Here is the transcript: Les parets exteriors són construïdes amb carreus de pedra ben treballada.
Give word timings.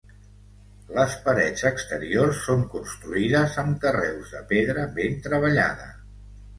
Les 0.99 1.13
parets 1.27 1.65
exteriors 1.71 2.41
són 2.47 2.65
construïdes 2.73 3.61
amb 3.67 3.81
carreus 3.87 4.35
de 4.39 4.45
pedra 4.55 4.91
ben 5.01 5.25
treballada. 5.31 5.93